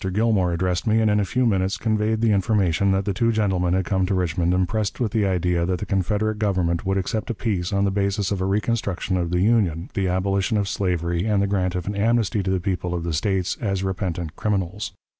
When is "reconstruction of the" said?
8.45-9.41